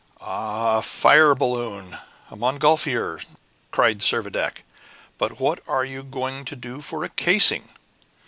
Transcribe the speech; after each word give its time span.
"Ah, 0.19 0.79
a 0.79 0.81
fire 0.81 1.35
balloon! 1.35 1.95
A 2.31 2.35
montgolfier!" 2.35 3.19
cried 3.69 3.99
Servadac. 4.01 4.63
"But 5.19 5.39
what 5.39 5.59
are 5.67 5.85
you 5.85 6.01
going 6.01 6.43
to 6.45 6.55
do 6.55 6.81
for 6.81 7.03
a 7.03 7.09
casing?" 7.09 7.69